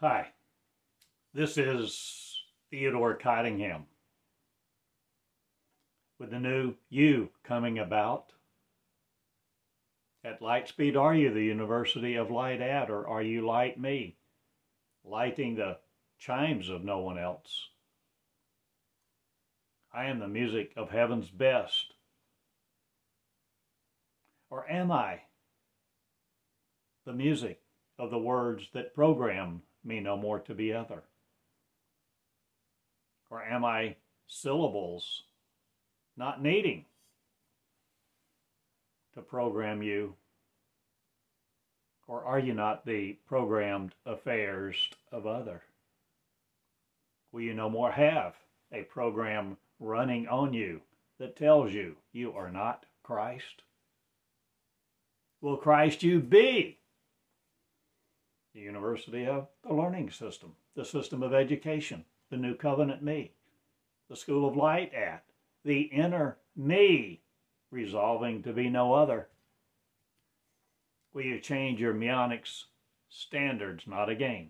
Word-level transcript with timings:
Hi, 0.00 0.26
this 1.32 1.56
is 1.56 2.42
Theodore 2.68 3.14
Cottingham 3.14 3.86
with 6.18 6.30
the 6.30 6.38
new 6.38 6.74
You 6.90 7.30
coming 7.42 7.78
about. 7.78 8.34
At 10.22 10.42
Lightspeed, 10.42 11.00
are 11.00 11.14
you 11.14 11.32
the 11.32 11.40
University 11.40 12.14
of 12.16 12.30
Light 12.30 12.60
at, 12.60 12.90
or 12.90 13.08
are 13.08 13.22
you 13.22 13.46
like 13.46 13.78
me, 13.78 14.18
lighting 15.02 15.54
the 15.54 15.78
chimes 16.18 16.68
of 16.68 16.84
no 16.84 16.98
one 16.98 17.16
else? 17.16 17.70
I 19.94 20.04
am 20.10 20.18
the 20.18 20.28
music 20.28 20.74
of 20.76 20.90
heaven's 20.90 21.30
best. 21.30 21.94
Or 24.50 24.70
am 24.70 24.92
I 24.92 25.22
the 27.06 27.14
music 27.14 27.62
of 27.98 28.10
the 28.10 28.18
words 28.18 28.68
that 28.74 28.94
program 28.94 29.62
me 29.86 30.00
no 30.00 30.16
more 30.16 30.40
to 30.40 30.54
be 30.54 30.72
other? 30.72 31.02
Or 33.30 33.42
am 33.42 33.64
I 33.64 33.96
syllables 34.26 35.22
not 36.16 36.42
needing 36.42 36.84
to 39.14 39.22
program 39.22 39.82
you? 39.82 40.14
Or 42.06 42.24
are 42.24 42.38
you 42.38 42.54
not 42.54 42.86
the 42.86 43.16
programmed 43.26 43.94
affairs 44.04 44.76
of 45.10 45.26
other? 45.26 45.62
Will 47.32 47.40
you 47.40 47.54
no 47.54 47.68
more 47.68 47.92
have 47.92 48.34
a 48.72 48.82
program 48.82 49.56
running 49.80 50.28
on 50.28 50.54
you 50.54 50.80
that 51.18 51.36
tells 51.36 51.72
you 51.72 51.96
you 52.12 52.32
are 52.32 52.50
not 52.50 52.86
Christ? 53.02 53.62
Will 55.40 55.56
Christ 55.56 56.02
you 56.02 56.20
be? 56.20 56.78
The 58.56 58.62
University 58.62 59.26
of 59.26 59.48
the 59.62 59.74
Learning 59.74 60.10
System, 60.10 60.54
the 60.74 60.84
system 60.86 61.22
of 61.22 61.34
education, 61.34 62.06
the 62.30 62.38
New 62.38 62.54
Covenant 62.54 63.02
me, 63.02 63.32
the 64.08 64.16
School 64.16 64.48
of 64.48 64.56
Light 64.56 64.94
at, 64.94 65.24
the 65.62 65.82
inner 65.82 66.38
me, 66.56 67.20
resolving 67.70 68.42
to 68.44 68.54
be 68.54 68.70
no 68.70 68.94
other. 68.94 69.28
Will 71.12 71.24
you 71.24 71.38
change 71.38 71.82
your 71.82 71.92
meonics 71.92 72.64
standards 73.10 73.86
not 73.86 74.08
again? 74.08 74.48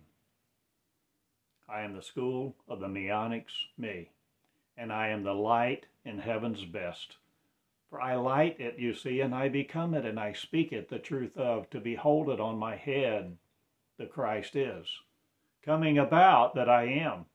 I 1.67 1.81
am 1.81 1.93
the 1.93 2.01
school 2.01 2.55
of 2.69 2.79
the 2.79 2.87
meonics 2.87 3.51
me 3.77 4.11
and 4.77 4.93
I 4.93 5.09
am 5.09 5.23
the 5.23 5.33
light 5.33 5.85
in 6.05 6.19
heaven's 6.19 6.63
best. 6.63 7.17
For 7.89 7.99
I 7.99 8.15
light 8.15 8.57
it, 8.57 8.79
you 8.79 8.93
see, 8.93 9.19
and 9.19 9.35
I 9.35 9.49
become 9.49 9.93
it, 9.93 10.05
and 10.05 10.17
I 10.17 10.31
speak 10.31 10.71
it, 10.71 10.87
the 10.87 10.97
truth 10.97 11.35
of, 11.35 11.69
to 11.71 11.81
behold 11.81 12.29
it 12.29 12.39
on 12.39 12.57
my 12.57 12.77
head, 12.77 13.35
the 13.97 14.05
Christ 14.05 14.55
is, 14.55 14.87
coming 15.63 15.97
about 15.97 16.55
that 16.55 16.69
I 16.69 16.83
am 16.83 17.25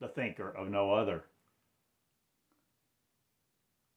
the 0.00 0.08
thinker 0.08 0.48
of 0.48 0.68
no 0.68 0.92
other. 0.92 1.24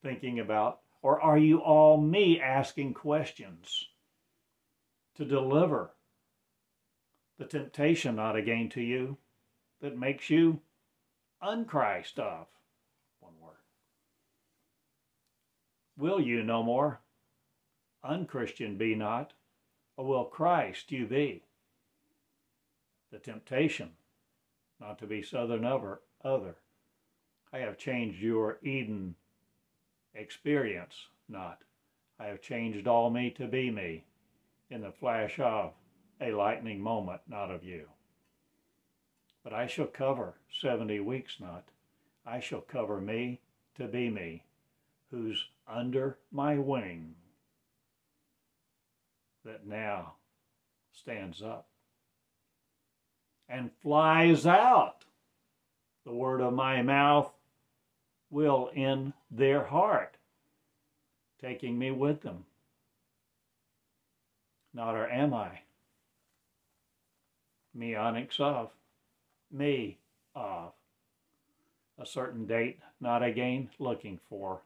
Thinking 0.04 0.40
about, 0.40 0.80
or 1.02 1.22
are 1.22 1.38
you 1.38 1.60
all 1.60 2.02
me 2.02 2.40
asking 2.40 2.94
questions 2.94 3.88
to 5.16 5.26
deliver 5.26 5.92
the 7.38 7.46
temptation 7.46 8.16
not 8.16 8.36
again 8.36 8.70
to 8.70 8.82
you 8.82 9.18
that 9.82 9.98
makes 9.98 10.30
you 10.30 10.62
unchrist 11.42 12.20
of. 12.20 12.46
One 13.20 13.34
word. 13.42 13.56
Will 15.98 16.22
you 16.22 16.44
no 16.44 16.62
more? 16.62 17.02
Unchristian 18.04 18.78
be 18.78 18.96
not, 18.96 19.34
will 19.98 20.26
Christ 20.26 20.92
you 20.92 21.06
be? 21.06 21.44
The 23.12 23.20
temptation 23.20 23.92
not 24.80 24.98
to 25.00 25.06
be 25.06 25.22
southern 25.22 25.64
over 25.64 26.02
other. 26.24 26.56
I 27.54 27.60
have 27.60 27.78
changed 27.78 28.20
your 28.22 28.58
Eden 28.64 29.16
experience 30.14 31.08
not. 31.30 31.60
I 32.20 32.26
have 32.26 32.42
changed 32.42 32.88
all 32.88 33.10
me 33.10 33.30
to 33.32 33.48
be 33.48 33.72
me 33.72 34.06
in 34.70 34.82
the 34.82 34.92
flash 34.92 35.40
of 35.40 35.74
a 36.20 36.32
lightning 36.32 36.80
moment, 36.80 37.22
not 37.28 37.52
of 37.52 37.64
you. 37.64 37.88
But 39.44 39.54
I 39.54 39.68
shall 39.68 39.88
cover 39.88 40.36
70 40.60 41.00
weeks 41.00 41.38
not. 41.40 41.66
I 42.26 42.40
shall 42.40 42.62
cover 42.62 43.02
me 43.02 43.42
to 43.76 43.88
be 43.88 44.10
me, 44.10 44.44
who's 45.10 45.46
under 45.68 46.18
my 46.32 46.58
wing, 46.58 47.16
that 49.46 49.66
now 49.66 50.14
stands 50.94 51.42
up 51.42 51.68
and 53.50 53.72
flies 53.82 54.46
out. 54.46 55.06
The 56.06 56.14
word 56.14 56.42
of 56.42 56.54
my 56.54 56.82
mouth 56.82 57.32
will 58.30 58.72
in 58.74 59.14
their 59.30 59.64
heart, 59.64 60.16
taking 61.40 61.78
me 61.78 61.92
with 61.92 62.22
them. 62.22 62.46
Not 64.74 64.96
or 64.96 65.10
am 65.10 65.34
I? 65.34 65.60
Meonics 67.74 68.40
of 68.40 68.72
me 69.52 69.98
of 70.34 70.72
a 72.00 72.06
certain 72.06 72.46
date, 72.46 72.80
not 73.00 73.22
again 73.22 73.70
looking 73.80 74.20
for. 74.30 74.62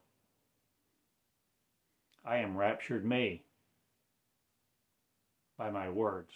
I 2.24 2.38
am 2.38 2.58
raptured 2.58 3.06
me 3.06 3.45
by 5.58 5.70
my 5.70 5.90
words, 5.90 6.32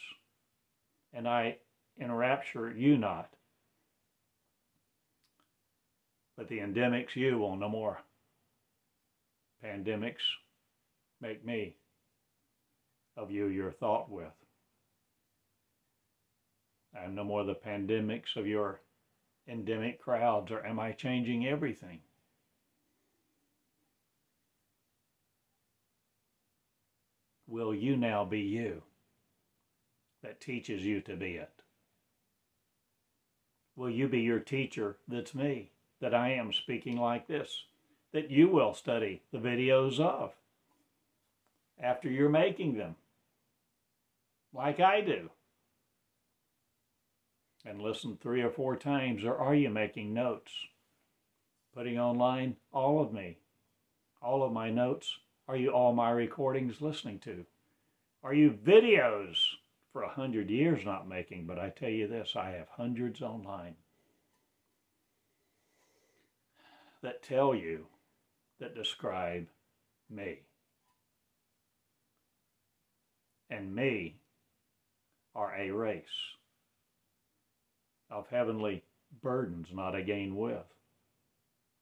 and 1.13 1.27
I 1.27 1.57
enrapture 1.99 2.71
you 2.71 2.97
not. 2.97 3.29
But 6.37 6.47
the 6.47 6.59
endemics 6.59 7.15
you 7.15 7.37
will 7.37 7.57
no 7.57 7.67
more. 7.67 7.99
Pandemics 9.63 10.23
make 11.19 11.45
me 11.45 11.75
of 13.17 13.29
you 13.29 13.47
your 13.47 13.71
thought 13.71 14.09
with. 14.09 14.31
I 16.97 17.03
am 17.03 17.15
no 17.15 17.25
more 17.25 17.43
the 17.43 17.55
pandemics 17.55 18.37
of 18.37 18.47
your 18.47 18.79
endemic 19.47 20.01
crowds, 20.01 20.49
or 20.51 20.65
am 20.65 20.79
I 20.79 20.93
changing 20.93 21.45
everything? 21.45 21.99
Will 27.47 27.75
you 27.75 27.97
now 27.97 28.23
be 28.23 28.39
you 28.39 28.81
that 30.23 30.41
teaches 30.41 30.85
you 30.85 31.01
to 31.01 31.15
be 31.15 31.33
it? 31.33 31.63
Will 33.75 33.89
you 33.89 34.07
be 34.07 34.21
your 34.21 34.39
teacher 34.39 34.97
that's 35.07 35.33
me, 35.33 35.71
that 36.01 36.13
I 36.13 36.31
am 36.31 36.51
speaking 36.51 36.97
like 36.97 37.27
this, 37.27 37.63
that 38.11 38.29
you 38.29 38.49
will 38.49 38.73
study 38.73 39.21
the 39.31 39.37
videos 39.37 39.99
of 39.99 40.33
after 41.81 42.09
you're 42.09 42.29
making 42.29 42.77
them, 42.77 42.95
like 44.53 44.79
I 44.79 45.01
do? 45.01 45.29
and 47.65 47.81
listen 47.81 48.17
three 48.17 48.41
or 48.41 48.49
four 48.49 48.75
times, 48.75 49.23
or 49.23 49.37
are 49.37 49.55
you 49.55 49.69
making 49.69 50.13
notes? 50.13 50.51
Putting 51.73 51.99
online 51.99 52.55
all 52.73 53.01
of 53.01 53.13
me, 53.13 53.37
all 54.21 54.43
of 54.43 54.51
my 54.51 54.69
notes? 54.69 55.17
Are 55.47 55.55
you 55.55 55.69
all 55.69 55.93
my 55.93 56.11
recordings 56.11 56.81
listening 56.81 57.19
to? 57.19 57.45
Are 58.23 58.33
you 58.33 58.51
videos 58.51 59.35
for 59.91 60.03
a 60.03 60.09
hundred 60.09 60.49
years 60.49 60.85
not 60.85 61.07
making? 61.07 61.45
But 61.45 61.59
I 61.59 61.69
tell 61.69 61.89
you 61.89 62.07
this, 62.07 62.35
I 62.35 62.51
have 62.51 62.67
hundreds 62.69 63.21
online 63.21 63.75
that 67.01 67.23
tell 67.23 67.55
you, 67.55 67.85
that 68.59 68.75
describe 68.75 69.47
me. 70.09 70.39
And 73.49 73.73
me 73.73 74.17
are 75.33 75.55
a 75.55 75.71
race 75.71 76.03
of 78.11 78.27
heavenly 78.29 78.83
burdens 79.21 79.69
not 79.73 79.95
again 79.95 80.35
with. 80.35 80.65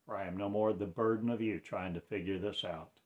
For 0.05 0.15
I 0.15 0.27
am 0.27 0.37
no 0.37 0.49
more 0.49 0.71
the 0.71 0.85
burden 0.85 1.29
of 1.29 1.41
you 1.41 1.59
trying 1.59 1.93
to 1.95 1.99
figure 1.99 2.37
this 2.37 2.63
out. 2.63 2.96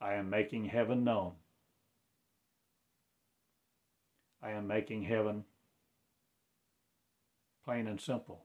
I 0.00 0.14
am 0.14 0.30
making 0.30 0.66
heaven 0.66 1.04
known. 1.04 1.32
I 4.42 4.50
am 4.50 4.66
making 4.66 5.02
heaven 5.02 5.44
plain 7.64 7.86
and 7.86 8.00
simple. 8.00 8.44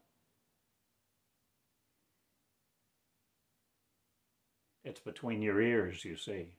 It's 4.84 5.00
between 5.00 5.42
your 5.42 5.62
ears, 5.62 6.04
you 6.04 6.18
see 6.18 6.54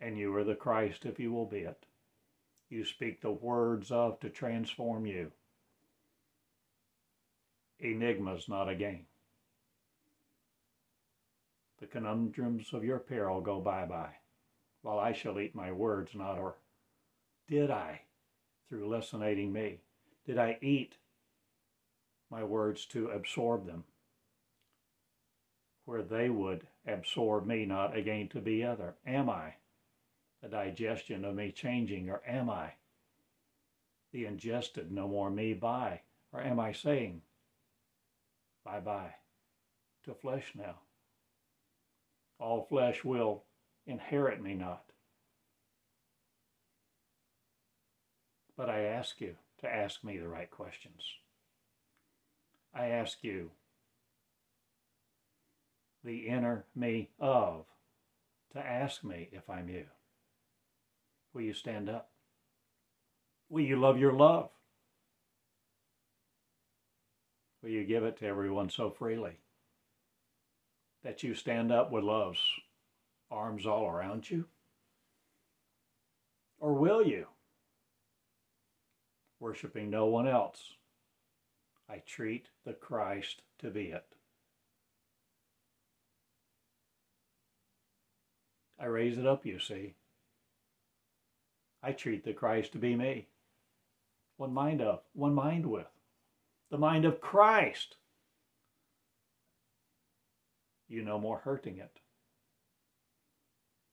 and 0.00 0.18
you 0.18 0.34
are 0.34 0.44
the 0.44 0.54
Christ 0.54 1.04
if 1.04 1.18
you 1.18 1.32
will 1.32 1.46
be 1.46 1.60
it. 1.60 1.86
You 2.68 2.84
speak 2.84 3.20
the 3.20 3.30
words 3.30 3.90
of 3.90 4.20
to 4.20 4.28
transform 4.28 5.06
you. 5.06 5.30
Enigmas 7.78 8.48
not 8.48 8.68
a 8.68 8.74
game. 8.74 9.06
The 11.78 11.86
conundrums 11.86 12.72
of 12.72 12.84
your 12.84 12.98
peril 12.98 13.40
go 13.40 13.60
bye 13.60 13.84
bye 13.84 14.16
while 14.82 14.98
I 14.98 15.12
shall 15.12 15.40
eat 15.40 15.54
my 15.54 15.72
words 15.72 16.14
not, 16.14 16.38
or 16.38 16.56
did 17.48 17.70
I, 17.70 18.02
through 18.68 18.88
lessinating 18.88 19.52
me, 19.52 19.80
did 20.24 20.38
I 20.38 20.58
eat 20.62 20.96
my 22.30 22.44
words 22.44 22.86
to 22.86 23.08
absorb 23.08 23.66
them, 23.66 23.84
where 25.84 26.02
they 26.02 26.30
would 26.30 26.66
absorb 26.86 27.46
me, 27.46 27.66
not 27.66 27.96
again 27.96 28.28
to 28.28 28.40
be 28.40 28.64
other? 28.64 28.94
Am 29.04 29.28
I 29.28 29.54
the 30.40 30.48
digestion 30.48 31.24
of 31.24 31.34
me 31.34 31.52
changing, 31.52 32.08
or 32.08 32.22
am 32.26 32.48
I 32.48 32.74
the 34.12 34.24
ingested, 34.24 34.92
no 34.92 35.08
more 35.08 35.30
me 35.30 35.52
by? 35.52 36.00
Or 36.32 36.40
am 36.40 36.60
I 36.60 36.72
saying, 36.72 37.22
bye 38.64 38.80
bye 38.80 39.14
to 40.04 40.14
flesh 40.14 40.52
now? 40.54 40.76
All 42.38 42.66
flesh 42.68 43.04
will 43.04 43.44
inherit 43.86 44.42
me 44.42 44.54
not. 44.54 44.82
But 48.56 48.70
I 48.70 48.80
ask 48.80 49.20
you 49.20 49.36
to 49.60 49.68
ask 49.68 50.02
me 50.04 50.18
the 50.18 50.28
right 50.28 50.50
questions. 50.50 51.02
I 52.74 52.86
ask 52.86 53.18
you, 53.22 53.50
the 56.04 56.28
inner 56.28 56.64
me 56.74 57.08
of, 57.18 57.64
to 58.52 58.58
ask 58.58 59.02
me 59.02 59.28
if 59.32 59.48
I'm 59.50 59.68
you. 59.68 59.86
Will 61.34 61.42
you 61.42 61.52
stand 61.52 61.88
up? 61.88 62.10
Will 63.48 63.64
you 63.64 63.76
love 63.76 63.98
your 63.98 64.12
love? 64.12 64.50
Will 67.62 67.70
you 67.70 67.84
give 67.84 68.04
it 68.04 68.18
to 68.18 68.26
everyone 68.26 68.70
so 68.70 68.90
freely 68.90 69.38
that 71.06 71.22
you 71.22 71.36
stand 71.36 71.70
up 71.70 71.92
with 71.92 72.02
love's 72.02 72.40
arms 73.30 73.64
all 73.64 73.86
around 73.86 74.28
you? 74.28 74.44
Or 76.58 76.72
will 76.72 77.06
you, 77.06 77.28
worshiping 79.38 79.88
no 79.88 80.06
one 80.06 80.26
else, 80.26 80.58
I 81.88 82.02
treat 82.04 82.48
the 82.64 82.72
Christ 82.72 83.42
to 83.60 83.70
be 83.70 83.84
it? 83.84 84.04
I 88.80 88.86
raise 88.86 89.16
it 89.16 89.28
up, 89.28 89.46
you 89.46 89.60
see. 89.60 89.94
I 91.84 91.92
treat 91.92 92.24
the 92.24 92.32
Christ 92.32 92.72
to 92.72 92.78
be 92.78 92.96
me. 92.96 93.28
One 94.38 94.52
mind 94.52 94.80
of, 94.80 95.02
one 95.12 95.34
mind 95.34 95.66
with. 95.66 95.86
The 96.72 96.78
mind 96.78 97.04
of 97.04 97.20
Christ. 97.20 97.94
You 100.88 101.02
no 101.02 101.18
more 101.18 101.38
hurting 101.38 101.78
it 101.78 102.00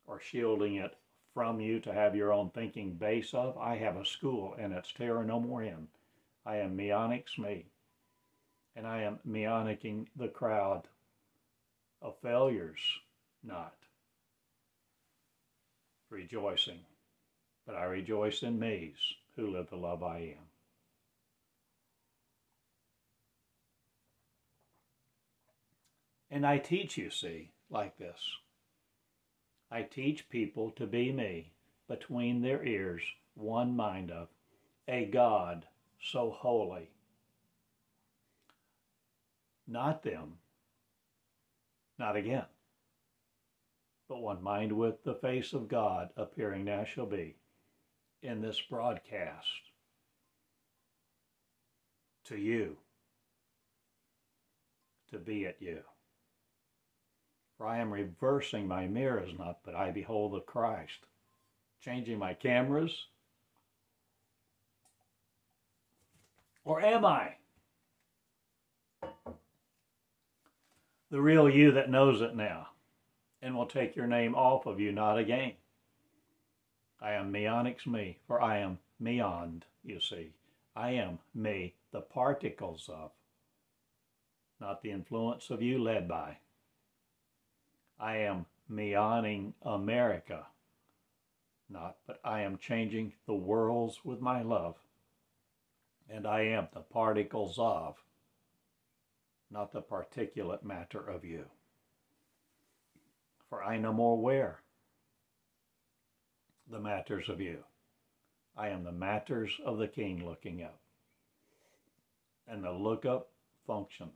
or 0.05 0.19
shielding 0.19 0.75
it 0.75 0.95
from 1.33 1.59
you 1.59 1.79
to 1.79 1.93
have 1.93 2.15
your 2.15 2.31
own 2.31 2.49
thinking 2.51 2.93
base 2.93 3.33
of. 3.33 3.57
I 3.57 3.77
have 3.77 3.95
a 3.95 4.05
school 4.05 4.55
and 4.59 4.73
it's 4.73 4.91
terror 4.93 5.23
no 5.23 5.39
more 5.39 5.63
in. 5.63 5.87
I 6.45 6.57
am 6.57 6.75
meonics 6.75 7.37
me. 7.37 7.65
And 8.75 8.87
I 8.87 9.03
am 9.03 9.19
meonicking 9.27 10.07
the 10.15 10.27
crowd 10.27 10.87
of 12.01 12.17
failures, 12.21 12.79
not 13.43 13.75
rejoicing. 16.09 16.79
But 17.65 17.75
I 17.75 17.83
rejoice 17.85 18.43
in 18.43 18.59
me's 18.59 18.97
who 19.35 19.51
live 19.51 19.69
the 19.69 19.77
love 19.77 20.03
I 20.03 20.17
am. 20.17 20.52
And 26.33 26.47
I 26.47 26.57
teach, 26.57 26.97
you 26.97 27.11
see, 27.11 27.51
like 27.69 27.99
this. 27.99 28.19
I 29.69 29.83
teach 29.83 30.29
people 30.29 30.71
to 30.71 30.87
be 30.87 31.11
me 31.11 31.51
between 31.87 32.41
their 32.41 32.65
ears, 32.65 33.03
one 33.35 33.75
mind 33.75 34.09
of 34.09 34.29
a 34.87 35.05
God 35.05 35.67
so 36.01 36.31
holy. 36.31 36.89
Not 39.67 40.01
them, 40.01 40.39
not 41.99 42.15
again, 42.15 42.47
but 44.09 44.19
one 44.19 44.41
mind 44.41 44.71
with 44.71 45.03
the 45.03 45.13
face 45.13 45.53
of 45.53 45.67
God 45.67 46.09
appearing 46.17 46.65
now 46.65 46.83
shall 46.83 47.05
be 47.05 47.35
in 48.23 48.41
this 48.41 48.59
broadcast 48.59 49.69
to 52.25 52.37
you, 52.37 52.77
to 55.11 55.19
be 55.19 55.45
at 55.45 55.61
you. 55.61 55.81
For 57.63 57.69
I 57.69 57.77
am 57.77 57.93
reversing 57.93 58.67
my 58.67 58.87
mirrors 58.87 59.31
not, 59.39 59.59
but 59.63 59.73
I 59.73 59.89
behold 59.89 60.33
the 60.33 60.41
Christ. 60.41 61.05
Changing 61.79 62.19
my 62.19 62.33
cameras? 62.33 63.05
Or 66.65 66.81
am 66.81 67.05
I? 67.05 67.35
The 71.09 71.21
real 71.21 71.49
you 71.49 71.71
that 71.71 71.89
knows 71.89 72.19
it 72.19 72.35
now 72.35 72.67
and 73.41 73.55
will 73.55 73.67
take 73.67 73.95
your 73.95 74.07
name 74.07 74.35
off 74.35 74.65
of 74.65 74.81
you, 74.81 74.91
not 74.91 75.17
again. 75.17 75.53
I 76.99 77.13
am 77.13 77.31
meonics 77.31 77.87
me, 77.87 78.17
for 78.27 78.41
I 78.41 78.57
am 78.57 78.79
meoned, 79.01 79.61
you 79.85 80.01
see. 80.01 80.33
I 80.75 80.89
am 80.89 81.19
me, 81.33 81.75
the 81.93 82.01
particles 82.01 82.89
of, 82.89 83.11
not 84.59 84.81
the 84.81 84.91
influence 84.91 85.49
of 85.49 85.61
you 85.61 85.81
led 85.81 86.09
by. 86.09 86.39
I 87.99 88.17
am 88.17 88.45
meoning 88.67 89.53
America. 89.61 90.45
Not, 91.69 91.97
but 92.05 92.19
I 92.23 92.41
am 92.41 92.57
changing 92.57 93.13
the 93.25 93.33
worlds 93.33 94.01
with 94.03 94.19
my 94.19 94.41
love. 94.41 94.75
And 96.09 96.27
I 96.27 96.41
am 96.41 96.67
the 96.73 96.81
particles 96.81 97.57
of, 97.57 97.95
not 99.49 99.71
the 99.71 99.81
particulate 99.81 100.63
matter 100.63 100.99
of 100.99 101.23
you. 101.23 101.45
For 103.49 103.63
I 103.63 103.77
no 103.77 103.93
more 103.93 104.17
wear 104.17 104.59
the 106.69 106.79
matters 106.79 107.29
of 107.29 107.39
you. 107.39 107.63
I 108.57 108.69
am 108.69 108.83
the 108.83 108.91
matters 108.91 109.51
of 109.65 109.77
the 109.77 109.87
king 109.87 110.25
looking 110.25 110.61
up. 110.63 110.79
And 112.47 112.63
the 112.63 112.71
look 112.71 113.05
up 113.05 113.29
function 113.65 114.09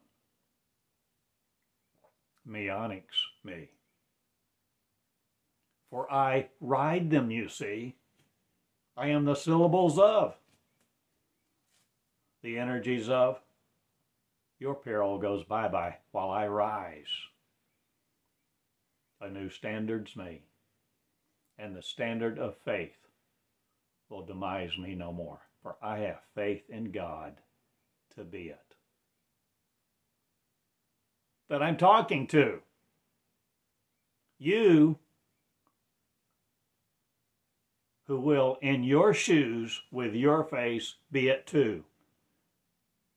meonics 2.47 3.15
me. 3.43 3.69
For 5.89 6.11
I 6.11 6.49
ride 6.59 7.09
them, 7.09 7.31
you 7.31 7.49
see. 7.49 7.95
I 8.95 9.07
am 9.07 9.25
the 9.25 9.35
syllables 9.35 9.99
of, 9.99 10.35
the 12.41 12.57
energies 12.57 13.09
of. 13.09 13.39
Your 14.59 14.73
peril 14.73 15.19
goes 15.19 15.43
bye 15.43 15.67
bye 15.67 15.97
while 16.11 16.31
I 16.31 16.47
rise. 16.47 17.05
A 19.21 19.29
new 19.29 19.49
standard's 19.49 20.15
me, 20.15 20.41
and 21.59 21.75
the 21.75 21.83
standard 21.83 22.39
of 22.39 22.57
faith 22.65 22.97
will 24.09 24.25
demise 24.25 24.77
me 24.79 24.95
no 24.95 25.11
more, 25.11 25.41
for 25.61 25.75
I 25.81 25.99
have 25.99 26.21
faith 26.33 26.63
in 26.69 26.91
God 26.91 27.35
to 28.15 28.23
be 28.23 28.49
it 28.49 28.66
that 31.49 31.63
I'm 31.63 31.77
talking 31.77 32.27
to. 32.27 32.59
You 34.37 34.97
who 38.05 38.19
will, 38.19 38.57
in 38.61 38.83
your 38.83 39.13
shoes, 39.13 39.81
with 39.91 40.13
your 40.13 40.43
face, 40.43 40.95
be 41.11 41.27
it 41.27 41.45
too. 41.45 41.83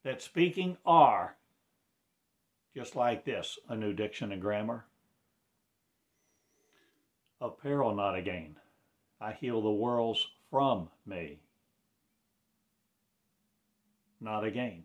That 0.03 0.21
speaking 0.21 0.77
are, 0.85 1.37
just 2.75 2.97
like 2.97 3.25
this, 3.25 3.59
a 3.69 3.77
new 3.77 3.93
diction 3.93 4.33
and 4.33 4.41
grammar. 4.41 4.87
Of 7.41 7.61
peril 7.61 7.95
not 7.95 8.17
again. 8.17 8.57
I 9.21 9.33
heal 9.33 9.63
the 9.63 9.71
worlds 9.71 10.27
from 10.51 10.89
me. 11.07 11.39
Not 14.21 14.45
again. 14.45 14.85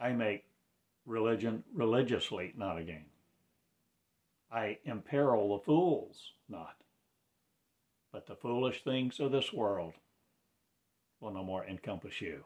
I 0.00 0.12
make 0.12 0.44
religion 1.06 1.64
religiously 1.74 2.52
not 2.56 2.78
a 2.78 2.82
gain. 2.82 3.06
I 4.50 4.78
imperil 4.84 5.56
the 5.56 5.64
fools 5.64 6.32
not. 6.48 6.76
But 8.12 8.26
the 8.26 8.36
foolish 8.36 8.84
things 8.84 9.18
of 9.18 9.32
this 9.32 9.52
world 9.52 9.94
will 11.20 11.32
no 11.32 11.42
more 11.42 11.64
encompass 11.64 12.20
you. 12.20 12.44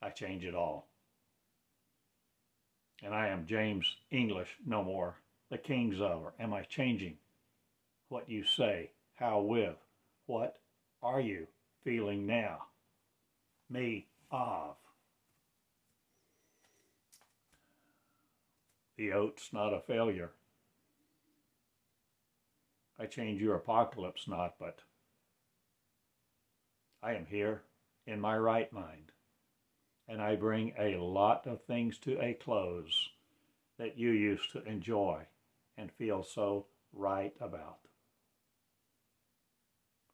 I 0.00 0.10
change 0.10 0.44
it 0.44 0.54
all. 0.54 0.88
And 3.02 3.14
I 3.14 3.28
am 3.28 3.46
James 3.46 3.96
English 4.10 4.56
no 4.66 4.82
more, 4.82 5.16
the 5.50 5.58
king's 5.58 6.00
over. 6.00 6.32
Am 6.40 6.54
I 6.54 6.62
changing 6.62 7.18
what 8.08 8.30
you 8.30 8.44
say, 8.44 8.90
how 9.14 9.40
with, 9.40 9.76
what 10.26 10.56
are 11.02 11.20
you 11.20 11.46
feeling 11.82 12.26
now? 12.26 12.62
Me 13.68 14.06
of. 14.30 14.76
The 18.96 19.12
oat's 19.12 19.52
not 19.52 19.74
a 19.74 19.80
failure. 19.80 20.32
I 22.98 23.06
change 23.06 23.40
your 23.40 23.56
apocalypse 23.56 24.28
not, 24.28 24.54
but 24.58 24.80
I 27.02 27.14
am 27.14 27.26
here 27.26 27.62
in 28.06 28.20
my 28.20 28.38
right 28.38 28.72
mind, 28.72 29.12
and 30.06 30.22
I 30.22 30.36
bring 30.36 30.74
a 30.78 30.96
lot 30.96 31.46
of 31.46 31.62
things 31.62 31.98
to 32.00 32.20
a 32.20 32.34
close 32.34 33.10
that 33.78 33.98
you 33.98 34.10
used 34.10 34.52
to 34.52 34.62
enjoy 34.64 35.26
and 35.76 35.90
feel 35.90 36.22
so 36.22 36.66
right 36.92 37.34
about. 37.40 37.78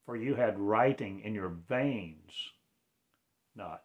For 0.07 0.17
you 0.17 0.35
had 0.35 0.59
writing 0.59 1.21
in 1.21 1.35
your 1.35 1.51
veins, 1.51 2.33
not 3.55 3.83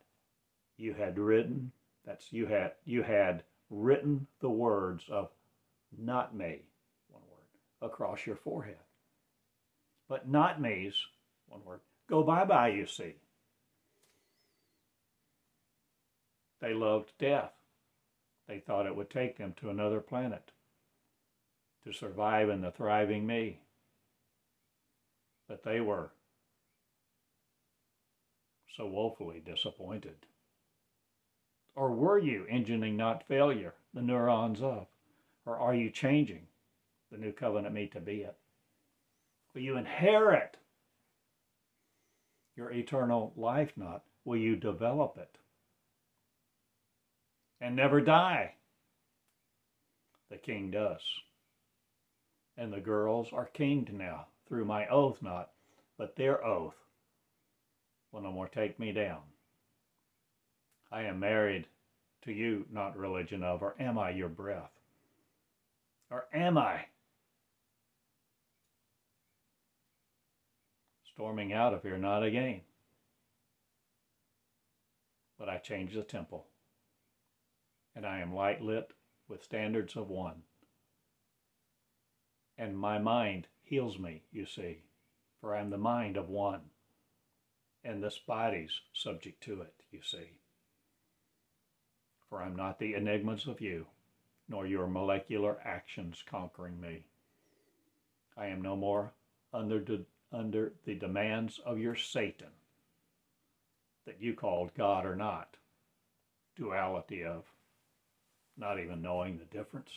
you 0.77 0.93
had 0.93 1.19
written, 1.19 1.73
that's 2.05 2.31
you 2.31 2.45
had 2.47 2.73
you 2.85 3.03
had 3.03 3.43
written 3.69 4.27
the 4.41 4.49
words 4.49 5.03
of 5.09 5.29
not 5.97 6.35
me, 6.35 6.61
one 7.09 7.23
word, 7.29 7.89
across 7.89 8.25
your 8.25 8.35
forehead. 8.35 8.77
But 10.07 10.29
not 10.29 10.61
me's, 10.61 10.93
one 11.47 11.63
word, 11.65 11.79
go 12.09 12.23
bye-bye, 12.23 12.69
you 12.69 12.85
see. 12.85 13.15
They 16.61 16.73
loved 16.73 17.11
death. 17.19 17.51
They 18.47 18.59
thought 18.59 18.85
it 18.85 18.95
would 18.95 19.09
take 19.09 19.37
them 19.37 19.53
to 19.59 19.69
another 19.69 19.99
planet 19.99 20.51
to 21.85 21.93
survive 21.93 22.49
in 22.49 22.61
the 22.61 22.71
thriving 22.71 23.25
me. 23.25 23.59
But 25.47 25.63
they 25.63 25.79
were 25.79 26.11
so 28.75 28.87
woefully 28.87 29.41
disappointed. 29.45 30.15
Or 31.75 31.91
were 31.91 32.17
you 32.17 32.45
engineering 32.49 32.95
not 32.95 33.27
failure, 33.27 33.73
the 33.93 34.01
neurons 34.01 34.61
of? 34.61 34.87
Or 35.45 35.57
are 35.57 35.75
you 35.75 35.89
changing 35.89 36.47
the 37.11 37.17
new 37.17 37.31
covenant 37.31 37.73
me 37.73 37.87
to 37.87 37.99
be 37.99 38.21
it? 38.21 38.37
Will 39.53 39.61
you 39.61 39.77
inherit 39.77 40.57
your 42.55 42.71
eternal 42.71 43.33
life 43.35 43.73
not? 43.75 44.03
Will 44.23 44.37
you 44.37 44.55
develop 44.55 45.17
it? 45.17 45.37
And 47.61 47.75
never 47.75 48.01
die? 48.01 48.55
The 50.29 50.37
king 50.37 50.71
does. 50.71 51.01
And 52.57 52.71
the 52.71 52.79
girls 52.79 53.33
are 53.33 53.45
kinged 53.45 53.93
now 53.93 54.27
through 54.47 54.65
my 54.65 54.87
oath 54.87 55.21
not, 55.21 55.51
but 55.97 56.15
their 56.15 56.43
oath 56.43 56.75
will 58.11 58.21
no 58.21 58.31
more 58.31 58.47
take 58.47 58.79
me 58.79 58.91
down. 58.91 59.21
I 60.91 61.03
am 61.03 61.19
married 61.19 61.67
to 62.23 62.31
you, 62.31 62.65
not 62.71 62.97
religion 62.97 63.43
of, 63.43 63.61
or 63.61 63.75
am 63.79 63.97
I 63.97 64.11
your 64.11 64.29
breath? 64.29 64.71
Or 66.09 66.25
am 66.33 66.57
I 66.57 66.85
storming 71.13 71.53
out 71.53 71.73
of 71.73 71.81
here, 71.81 71.97
not 71.97 72.23
again? 72.23 72.61
But 75.37 75.49
I 75.49 75.57
change 75.57 75.93
the 75.93 76.03
temple, 76.03 76.47
and 77.95 78.05
I 78.05 78.19
am 78.19 78.33
light 78.33 78.61
lit 78.61 78.91
with 79.27 79.43
standards 79.43 79.95
of 79.95 80.09
one. 80.09 80.43
And 82.57 82.77
my 82.77 82.99
mind 82.99 83.47
heals 83.63 83.99
me, 83.99 84.23
you 84.31 84.45
see, 84.45 84.83
for 85.41 85.55
I 85.55 85.59
am 85.59 85.69
the 85.69 85.77
mind 85.77 86.15
of 86.15 86.29
one, 86.29 86.61
and 87.83 88.01
this 88.01 88.17
body's 88.17 88.79
subject 88.93 89.43
to 89.43 89.61
it, 89.61 89.73
you 89.91 90.01
see 90.01 90.39
for 92.29 92.41
I'm 92.41 92.55
not 92.55 92.79
the 92.79 92.93
enigmas 92.95 93.47
of 93.47 93.61
you, 93.61 93.85
nor 94.49 94.65
your 94.65 94.87
molecular 94.87 95.57
actions 95.63 96.23
conquering 96.25 96.79
me. 96.79 97.05
I 98.37 98.47
am 98.47 98.61
no 98.61 98.75
more 98.75 99.11
under, 99.53 99.79
de- 99.79 100.05
under 100.31 100.73
the 100.85 100.95
demands 100.95 101.59
of 101.65 101.79
your 101.79 101.95
Satan 101.95 102.51
that 104.05 104.21
you 104.21 104.33
called 104.33 104.73
God 104.75 105.05
or 105.05 105.15
not, 105.15 105.57
duality 106.55 107.23
of 107.23 107.43
not 108.57 108.79
even 108.79 109.01
knowing 109.01 109.37
the 109.37 109.57
difference. 109.57 109.91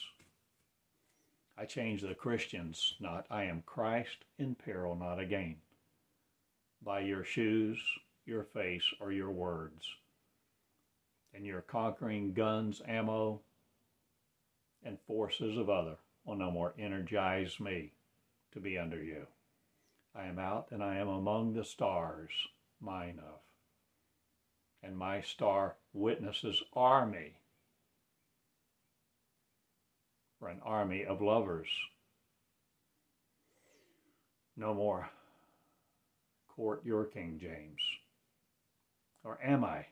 I 1.57 1.65
change 1.65 2.03
the 2.03 2.15
Christians, 2.15 2.95
not 3.01 3.27
I 3.31 3.45
am 3.45 3.63
Christ 3.67 4.25
in 4.39 4.55
peril, 4.55 4.95
not 4.95 5.19
again, 5.19 5.57
by 6.83 7.01
your 7.01 7.25
shoes, 7.25 7.79
your 8.25 8.45
face, 8.45 8.85
or 9.01 9.13
your 9.13 9.31
words 9.31 9.85
and 11.35 11.45
your 11.45 11.61
conquering 11.61 12.33
guns, 12.33 12.83
ammo, 12.87 13.41
and 14.85 14.99
forces 15.07 15.57
of 15.57 15.69
other 15.69 15.97
will 16.25 16.37
no 16.37 16.51
more 16.51 16.75
energize 16.79 17.59
me 17.61 17.93
to 18.53 18.61
be 18.61 18.79
under 18.79 19.03
you. 19.03 19.27
I 20.15 20.27
am 20.27 20.39
out 20.39 20.69
and 20.71 20.83
I 20.83 20.97
am 20.97 21.09
among 21.09 21.55
the 21.55 21.65
stars, 21.65 22.31
mine 22.81 23.19
of. 23.19 23.41
And 24.83 24.97
my 24.97 25.21
star 25.21 25.77
witnesses 25.93 26.63
are 26.75 27.07
me. 27.07 27.33
For 30.39 30.49
an 30.49 30.61
army 30.65 31.05
of 31.05 31.21
lovers. 31.21 31.69
No 34.57 34.73
more 34.75 35.09
court 36.49 36.85
your 36.85 37.05
King 37.05 37.39
James. 37.41 37.81
Or 39.25 39.39
am 39.43 39.65
I? 39.65 39.87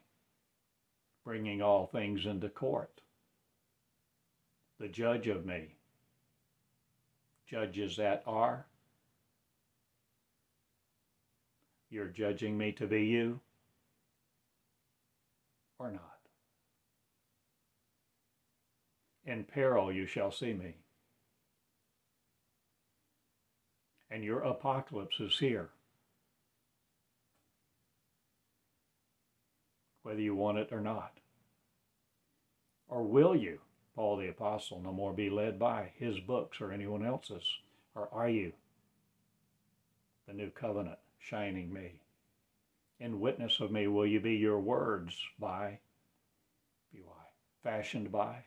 Bringing 1.26 1.60
all 1.60 1.88
things 1.88 2.24
into 2.24 2.48
court. 2.48 3.00
The 4.78 4.86
judge 4.86 5.26
of 5.26 5.44
me. 5.44 5.74
Judges 7.50 7.96
that 7.96 8.22
are. 8.28 8.64
You're 11.90 12.06
judging 12.06 12.56
me 12.56 12.70
to 12.72 12.86
be 12.86 13.06
you 13.06 13.40
or 15.80 15.90
not. 15.90 16.20
In 19.24 19.42
peril 19.42 19.90
you 19.90 20.06
shall 20.06 20.30
see 20.30 20.52
me. 20.52 20.76
And 24.12 24.22
your 24.22 24.42
apocalypse 24.42 25.18
is 25.18 25.40
here. 25.40 25.70
Whether 30.06 30.20
you 30.20 30.36
want 30.36 30.56
it 30.56 30.68
or 30.70 30.80
not? 30.80 31.18
Or 32.88 33.02
will 33.02 33.34
you, 33.34 33.58
Paul 33.96 34.18
the 34.18 34.28
Apostle, 34.28 34.80
no 34.80 34.92
more 34.92 35.12
be 35.12 35.28
led 35.28 35.58
by 35.58 35.90
his 35.98 36.20
books 36.20 36.60
or 36.60 36.70
anyone 36.70 37.04
else's? 37.04 37.42
Or 37.96 38.08
are 38.12 38.28
you 38.28 38.52
the 40.28 40.32
new 40.32 40.50
covenant 40.50 41.00
shining 41.18 41.72
me? 41.72 41.94
In 43.00 43.18
witness 43.18 43.58
of 43.58 43.72
me 43.72 43.88
will 43.88 44.06
you 44.06 44.20
be 44.20 44.36
your 44.36 44.60
words 44.60 45.20
by, 45.40 45.80
B-Y, 46.92 47.24
fashioned 47.64 48.12
by? 48.12 48.44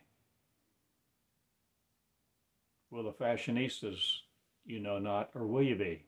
Will 2.90 3.02
the 3.02 3.12
fashionistas 3.12 4.20
you 4.64 4.80
know 4.80 4.98
not, 4.98 5.28
or 5.34 5.46
will 5.46 5.62
you 5.62 5.76
be? 5.76 6.06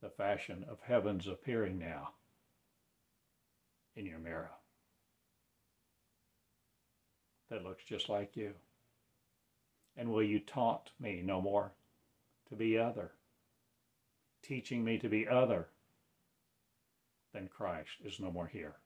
The 0.00 0.08
fashion 0.08 0.64
of 0.66 0.78
heaven's 0.86 1.28
appearing 1.28 1.78
now 1.78 2.12
in 3.98 4.06
your 4.06 4.20
mirror 4.20 4.50
that 7.50 7.64
looks 7.64 7.82
just 7.84 8.08
like 8.08 8.36
you? 8.36 8.52
And 9.96 10.10
will 10.10 10.22
you 10.22 10.38
taunt 10.38 10.90
me 11.00 11.20
no 11.24 11.40
more 11.40 11.72
to 12.48 12.54
be 12.54 12.78
other, 12.78 13.10
teaching 14.42 14.84
me 14.84 14.98
to 14.98 15.08
be 15.08 15.26
other 15.26 15.66
than 17.34 17.48
Christ 17.48 17.90
is 18.04 18.20
no 18.20 18.30
more 18.30 18.46
here? 18.46 18.76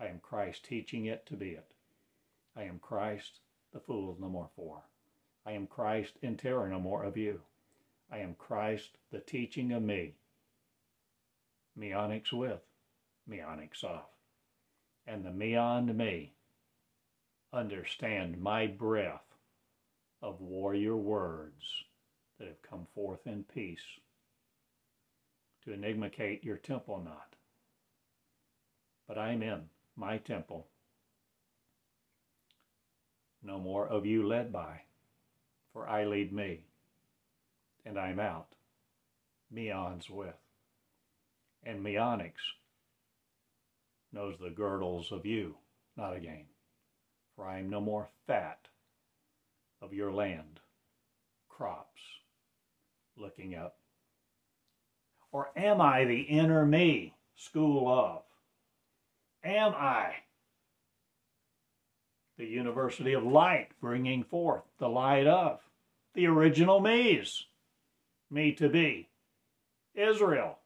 I 0.00 0.06
am 0.06 0.20
Christ 0.20 0.64
teaching 0.64 1.04
it 1.04 1.26
to 1.26 1.36
be 1.36 1.50
it. 1.50 1.66
I 2.56 2.62
am 2.62 2.78
Christ, 2.78 3.40
the 3.72 3.80
fool 3.80 4.16
no 4.18 4.28
more 4.28 4.48
for. 4.56 4.82
I 5.44 5.52
am 5.52 5.66
Christ 5.66 6.14
in 6.22 6.36
terror 6.36 6.68
no 6.68 6.80
more 6.80 7.04
of 7.04 7.18
you. 7.18 7.42
I 8.10 8.18
am 8.18 8.34
Christ, 8.38 8.96
the 9.10 9.20
teaching 9.20 9.72
of 9.72 9.82
me. 9.82 10.14
Meonics 11.76 12.32
with, 12.32 12.60
meonics 13.26 13.84
off 13.84 14.08
and 15.10 15.24
the 15.24 15.30
beyond 15.30 15.96
me 15.96 16.32
understand 17.52 18.40
my 18.40 18.66
breath 18.66 19.24
of 20.22 20.40
warrior 20.40 20.96
words 20.96 21.64
that 22.38 22.46
have 22.46 22.62
come 22.62 22.86
forth 22.94 23.26
in 23.26 23.44
peace 23.52 23.80
to 25.64 25.72
enigmate 25.72 26.44
your 26.44 26.58
temple 26.58 27.02
not. 27.04 27.34
But 29.08 29.18
I'm 29.18 29.42
in 29.42 29.62
my 29.96 30.18
temple. 30.18 30.68
No 33.42 33.58
more 33.58 33.88
of 33.88 34.06
you 34.06 34.24
led 34.24 34.52
by, 34.52 34.82
for 35.72 35.88
I 35.88 36.04
lead 36.04 36.32
me, 36.32 36.60
and 37.84 37.98
I'm 37.98 38.20
out, 38.20 38.54
meons 39.50 40.08
with, 40.08 40.36
and 41.64 41.82
meonics 41.82 42.42
knows 44.12 44.36
the 44.38 44.50
girdles 44.50 45.12
of 45.12 45.26
you, 45.26 45.56
not 45.96 46.16
again. 46.16 46.46
For 47.36 47.46
I 47.46 47.58
am 47.58 47.70
no 47.70 47.80
more 47.80 48.08
fat 48.26 48.58
of 49.80 49.92
your 49.92 50.12
land, 50.12 50.60
crops, 51.48 52.00
looking 53.16 53.54
up? 53.54 53.76
Or 55.32 55.50
am 55.56 55.80
I 55.80 56.04
the 56.04 56.20
inner 56.20 56.66
me, 56.66 57.14
school 57.36 57.88
of? 57.88 58.22
Am 59.44 59.72
I 59.74 60.14
the 62.36 62.46
University 62.46 63.12
of 63.12 63.22
Light, 63.22 63.68
bringing 63.80 64.24
forth 64.24 64.64
the 64.78 64.88
light 64.88 65.26
of 65.26 65.60
the 66.14 66.26
original 66.26 66.80
me's, 66.80 67.44
me 68.30 68.52
to 68.52 68.68
be, 68.68 69.08
Israel, 69.94 70.58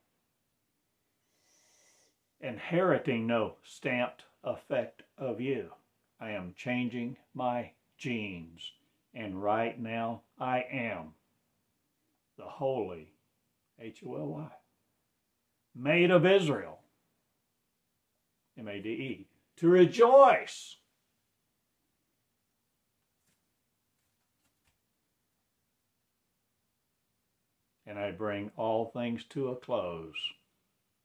inheriting 2.44 3.26
no 3.26 3.54
stamped 3.62 4.24
effect 4.44 5.02
of 5.16 5.40
you. 5.40 5.70
I 6.20 6.30
am 6.32 6.54
changing 6.56 7.16
my 7.32 7.70
genes, 7.96 8.72
and 9.14 9.42
right 9.42 9.80
now 9.80 10.20
I 10.38 10.66
am 10.70 11.14
the 12.36 12.44
holy, 12.44 13.14
H 13.80 14.02
O 14.06 14.16
L 14.16 14.26
Y, 14.26 14.50
made 15.74 16.10
of 16.10 16.26
Israel, 16.26 16.80
M 18.58 18.68
A 18.68 18.78
D 18.78 18.90
E, 18.90 19.26
to 19.56 19.68
rejoice. 19.68 20.76
And 27.86 27.98
I 27.98 28.10
bring 28.10 28.50
all 28.56 28.86
things 28.86 29.24
to 29.30 29.48
a 29.48 29.56
close, 29.56 30.14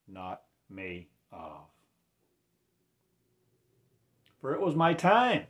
not 0.07 0.41
me 0.69 1.07
of. 1.31 1.61
For 4.41 4.53
it 4.53 4.61
was 4.61 4.75
my 4.75 4.93
time, 4.93 5.43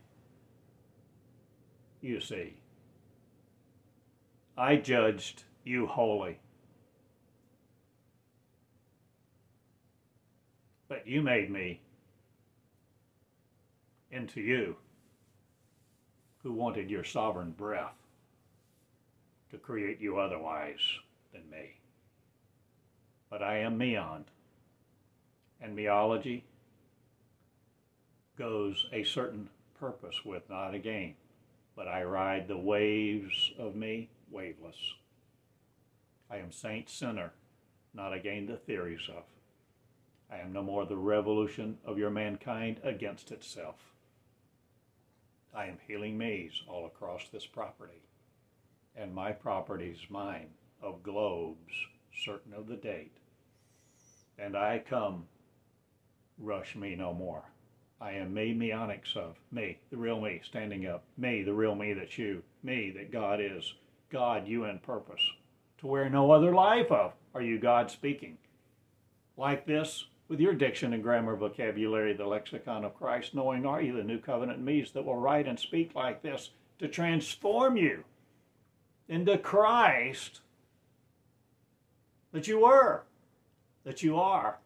you 2.00 2.20
see. 2.20 2.54
I 4.56 4.76
judged 4.76 5.44
you 5.64 5.86
holy. 5.86 6.38
But 10.88 11.06
you 11.06 11.22
made 11.22 11.50
me 11.50 11.80
into 14.10 14.40
you 14.40 14.76
who 16.42 16.52
wanted 16.52 16.90
your 16.90 17.04
sovereign 17.04 17.52
breath 17.52 17.94
to 19.50 19.58
create 19.58 20.00
you 20.00 20.18
otherwise 20.18 20.80
than 21.32 21.48
me. 21.50 21.76
But 23.28 23.42
I 23.42 23.58
am 23.58 23.78
meon, 23.78 24.24
and 25.60 25.76
meology 25.76 26.42
goes 28.38 28.86
a 28.92 29.04
certain 29.04 29.48
purpose 29.78 30.24
with, 30.24 30.48
not 30.48 30.74
a 30.74 30.78
game. 30.78 31.14
But 31.76 31.88
I 31.88 32.02
ride 32.02 32.48
the 32.48 32.58
waves 32.58 33.52
of 33.58 33.74
me, 33.74 34.10
waveless. 34.30 34.94
I 36.30 36.38
am 36.38 36.52
saint 36.52 36.88
sinner, 36.88 37.32
not 37.94 38.12
again 38.12 38.46
the 38.46 38.56
theories 38.56 39.08
of. 39.08 39.24
I 40.30 40.38
am 40.38 40.52
no 40.52 40.62
more 40.62 40.86
the 40.86 40.96
revolution 40.96 41.78
of 41.84 41.98
your 41.98 42.10
mankind 42.10 42.80
against 42.84 43.32
itself. 43.32 43.76
I 45.54 45.66
am 45.66 45.78
healing 45.86 46.16
maze 46.16 46.62
all 46.68 46.86
across 46.86 47.28
this 47.28 47.46
property, 47.46 48.02
and 48.94 49.12
my 49.12 49.32
property's 49.32 50.06
mine 50.08 50.50
of 50.80 51.02
globes, 51.02 51.74
certain 52.14 52.52
of 52.52 52.68
the 52.68 52.76
date. 52.76 53.16
And 54.38 54.56
I 54.56 54.78
come, 54.78 55.24
rush 56.40 56.74
me 56.74 56.94
no 56.94 57.12
more. 57.12 57.44
I 58.00 58.12
am 58.12 58.32
me, 58.32 58.54
meonics 58.54 59.14
of 59.14 59.36
me, 59.52 59.78
the 59.90 59.96
real 59.96 60.20
me, 60.20 60.40
standing 60.42 60.86
up, 60.86 61.04
me, 61.18 61.42
the 61.42 61.52
real 61.52 61.74
me 61.74 61.92
that's 61.92 62.16
you, 62.16 62.42
me 62.62 62.90
that 62.96 63.12
God 63.12 63.40
is, 63.40 63.74
God, 64.10 64.48
you 64.48 64.64
in 64.64 64.78
purpose, 64.78 65.20
to 65.78 65.86
where 65.86 66.08
no 66.08 66.30
other 66.30 66.54
life 66.54 66.90
of 66.90 67.12
are 67.34 67.42
you 67.42 67.58
God 67.58 67.90
speaking. 67.90 68.38
Like 69.36 69.66
this, 69.66 70.06
with 70.28 70.40
your 70.40 70.54
diction 70.54 70.92
and 70.94 71.02
grammar 71.02 71.36
vocabulary, 71.36 72.14
the 72.14 72.24
lexicon 72.24 72.84
of 72.84 72.94
Christ, 72.94 73.34
knowing 73.34 73.66
are 73.66 73.82
you 73.82 73.94
the 73.94 74.02
new 74.02 74.18
covenant 74.18 74.60
me's 74.60 74.92
that 74.92 75.04
will 75.04 75.16
write 75.16 75.46
and 75.46 75.58
speak 75.58 75.94
like 75.94 76.22
this 76.22 76.50
to 76.78 76.88
transform 76.88 77.76
you 77.76 78.04
into 79.08 79.36
Christ 79.36 80.40
that 82.32 82.46
you 82.48 82.60
were, 82.60 83.02
that 83.84 84.02
you 84.02 84.18
are. 84.18 84.58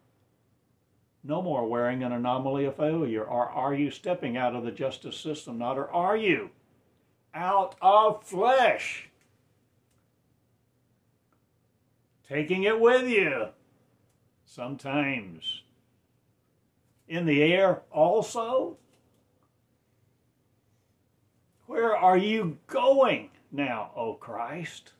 No 1.27 1.41
more 1.41 1.67
wearing 1.67 2.03
an 2.03 2.11
anomaly 2.11 2.65
of 2.65 2.75
failure. 2.75 3.23
Or 3.23 3.49
are 3.49 3.73
you 3.73 3.89
stepping 3.89 4.37
out 4.37 4.55
of 4.55 4.63
the 4.63 4.71
justice 4.71 5.17
system? 5.17 5.57
Not, 5.57 5.75
or 5.75 5.91
are 5.91 6.15
you 6.15 6.51
out 7.33 7.75
of 7.81 8.23
flesh? 8.23 9.09
Taking 12.29 12.63
it 12.63 12.79
with 12.79 13.07
you. 13.07 13.47
Sometimes. 14.45 15.63
In 17.07 17.25
the 17.25 17.41
air 17.41 17.81
also. 17.91 18.77
Where 21.65 21.97
are 21.97 22.17
you 22.17 22.59
going 22.67 23.31
now, 23.51 23.89
O 23.95 24.13
Christ? 24.13 24.93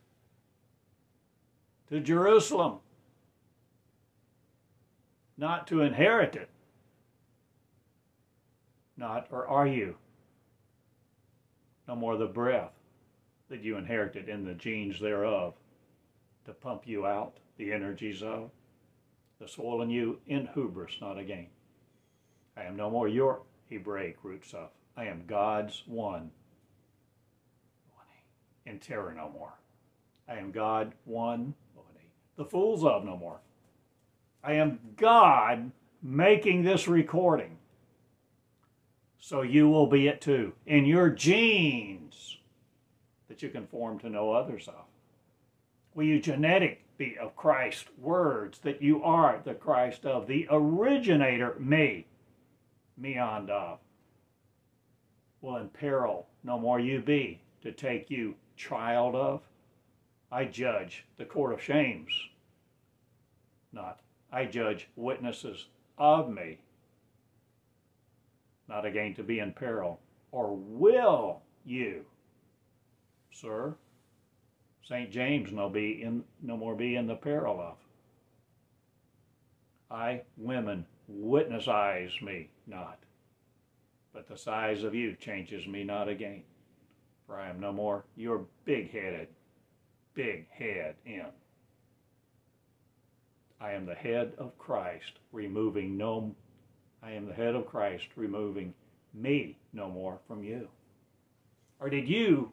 To 1.88 2.00
Jerusalem 2.00 2.80
not 5.36 5.66
to 5.68 5.82
inherit 5.82 6.34
it. 6.36 6.48
Not, 8.96 9.28
or 9.30 9.46
are 9.46 9.66
you? 9.66 9.96
No 11.86 11.94
more 11.94 12.16
the 12.16 12.26
breath 12.26 12.72
that 13.48 13.62
you 13.62 13.76
inherited 13.76 14.28
in 14.28 14.44
the 14.44 14.54
genes 14.54 14.98
thereof 14.98 15.54
to 16.46 16.52
pump 16.52 16.82
you 16.86 17.06
out 17.06 17.38
the 17.58 17.72
energies 17.72 18.22
of 18.22 18.50
the 19.38 19.46
soil 19.46 19.82
in 19.82 19.90
you 19.90 20.18
in 20.26 20.48
hubris, 20.54 20.96
not 21.00 21.18
again. 21.18 21.48
I 22.56 22.64
am 22.64 22.76
no 22.76 22.90
more 22.90 23.06
your 23.06 23.42
Hebraic 23.68 24.16
roots 24.22 24.54
of. 24.54 24.70
I 24.96 25.06
am 25.06 25.24
God's 25.26 25.82
one. 25.86 26.30
In 28.64 28.78
terror 28.80 29.14
no 29.14 29.28
more. 29.28 29.52
I 30.28 30.36
am 30.36 30.50
God 30.50 30.92
one. 31.04 31.54
The 32.36 32.44
fools 32.44 32.84
of 32.84 33.04
no 33.04 33.16
more. 33.16 33.40
I 34.46 34.52
am 34.52 34.78
God 34.96 35.72
making 36.00 36.62
this 36.62 36.86
recording. 36.86 37.58
So 39.18 39.42
you 39.42 39.68
will 39.68 39.88
be 39.88 40.06
it 40.06 40.20
too. 40.20 40.52
In 40.66 40.86
your 40.86 41.10
genes 41.10 42.36
that 43.26 43.42
you 43.42 43.48
conform 43.48 43.98
to 43.98 44.08
no 44.08 44.30
others 44.30 44.68
of. 44.68 44.84
Will 45.96 46.04
you 46.04 46.20
genetic 46.20 46.82
be 46.96 47.18
of 47.18 47.34
Christ's 47.34 47.90
words 47.98 48.60
that 48.60 48.80
you 48.80 49.02
are 49.02 49.40
the 49.44 49.54
Christ 49.54 50.06
of, 50.06 50.28
the 50.28 50.46
originator, 50.48 51.56
me, 51.58 52.06
meon 52.96 53.50
of. 53.50 53.72
Uh, 53.72 53.76
will 55.40 55.56
in 55.56 55.68
peril 55.70 56.28
no 56.44 56.56
more 56.56 56.78
you 56.78 57.00
be 57.00 57.40
to 57.62 57.72
take 57.72 58.10
you 58.10 58.36
child 58.56 59.16
of. 59.16 59.42
I 60.30 60.44
judge 60.44 61.04
the 61.18 61.24
court 61.24 61.52
of 61.52 61.60
shames, 61.60 62.10
not 63.72 64.00
I 64.32 64.44
judge 64.44 64.88
witnesses 64.96 65.66
of 65.98 66.28
me, 66.30 66.58
not 68.68 68.84
again 68.84 69.14
to 69.14 69.22
be 69.22 69.38
in 69.38 69.52
peril. 69.52 70.00
Or 70.32 70.54
will 70.54 71.42
you, 71.64 72.04
sir? 73.32 73.76
St. 74.82 75.10
James 75.10 75.52
no 75.52 75.68
be 75.68 76.02
in 76.02 76.24
no 76.42 76.56
more 76.56 76.74
be 76.74 76.96
in 76.96 77.06
the 77.06 77.16
peril 77.16 77.60
of. 77.60 77.76
I, 79.90 80.22
women, 80.36 80.86
witness 81.08 81.68
eyes 81.68 82.12
me 82.20 82.50
not, 82.66 82.98
but 84.12 84.28
the 84.28 84.36
size 84.36 84.82
of 84.82 84.94
you 84.94 85.14
changes 85.14 85.66
me 85.66 85.84
not 85.84 86.08
again. 86.08 86.42
For 87.26 87.36
I 87.36 87.48
am 87.48 87.60
no 87.60 87.72
more 87.72 88.04
your 88.16 88.46
big 88.64 88.92
headed, 88.92 89.28
big 90.14 90.48
head 90.50 90.96
in. 91.04 91.26
I 93.60 93.72
am 93.72 93.86
the 93.86 93.94
head 93.94 94.32
of 94.38 94.58
Christ, 94.58 95.18
removing 95.32 95.96
no, 95.96 96.34
I 97.02 97.12
am 97.12 97.26
the 97.26 97.34
head 97.34 97.54
of 97.54 97.66
Christ, 97.66 98.06
removing 98.14 98.74
me 99.14 99.56
no 99.72 99.88
more 99.88 100.18
from 100.26 100.44
you. 100.44 100.68
Or 101.80 101.88
did 101.88 102.08
you 102.08 102.52